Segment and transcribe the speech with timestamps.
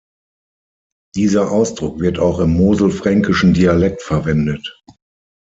[1.13, 4.81] Dieser Ausdruck wird auch im moselfränkischen Dialekt verwendet.